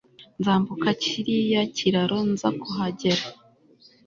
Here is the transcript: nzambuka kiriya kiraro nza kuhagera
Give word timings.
nzambuka 0.39 0.89
kiriya 1.01 1.61
kiraro 1.75 2.19
nza 2.31 2.49
kuhagera 2.61 3.23